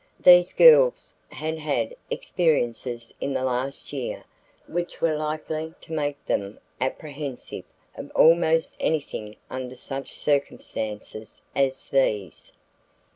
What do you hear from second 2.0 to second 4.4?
experiences in the last year